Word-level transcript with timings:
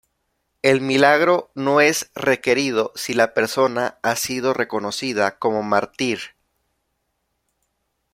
El 0.63 0.81
milagro 0.81 1.51
no 1.53 1.79
es 1.79 2.09
requerido 2.15 2.91
si 2.95 3.13
la 3.13 3.35
persona 3.35 3.99
ha 4.01 4.15
sido 4.15 4.51
reconocida 4.55 5.37
como 5.37 5.61
mártir. 5.61 6.21